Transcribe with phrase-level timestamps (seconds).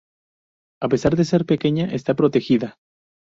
[0.83, 2.79] A pesar de ser pequeña, está protegida.